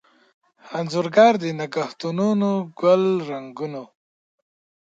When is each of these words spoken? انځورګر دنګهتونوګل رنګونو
انځورګر 0.77 1.33
دنګهتونوګل 1.43 3.03
رنګونو 3.29 3.83